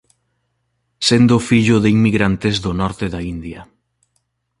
Sendo 1.07 1.35
fillo 1.49 1.75
de 1.83 1.89
inmigrantes 1.95 2.55
do 2.65 2.71
norte 2.81 3.05
da 3.13 3.21
India. 3.33 3.61